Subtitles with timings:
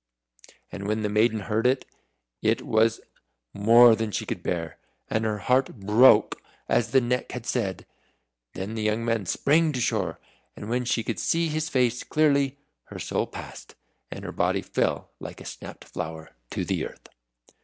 [0.71, 1.85] And when the maiden heard it,
[2.41, 3.01] it was
[3.53, 4.79] more than she could bear,
[5.11, 7.85] and her heart broke, as the Neck had said.
[8.53, 10.19] Then the young man sprang to shore,
[10.55, 13.75] and when she could see his face clearly, her soul passed,
[14.09, 17.07] and her body fell like a snapped flower to the earth.